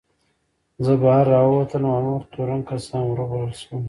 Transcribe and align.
زه 0.85 0.93
بهر 1.01 1.25
راووتلم 1.33 1.91
او 1.95 2.01
نور 2.07 2.21
تورن 2.31 2.61
کسان 2.69 3.03
ور 3.07 3.19
وبلل 3.23 3.53
شول. 3.61 3.79